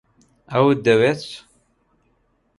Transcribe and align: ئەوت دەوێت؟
ئەوت 0.51 0.77
دەوێت؟ 0.85 1.21